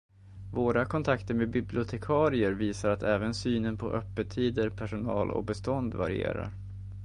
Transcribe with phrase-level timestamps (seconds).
[0.53, 6.51] Våra kontakter med bibliotekarier visar att även synen på öppettider, personal och bestånd varierar.